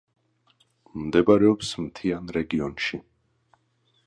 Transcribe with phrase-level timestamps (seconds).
[1.01, 3.03] მდებარეობს მთიან რეგიონში.